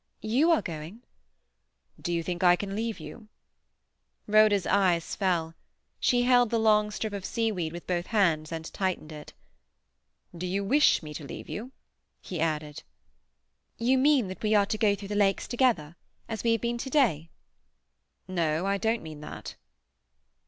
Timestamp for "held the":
6.23-6.57